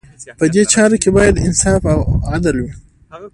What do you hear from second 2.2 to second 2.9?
عدل وي.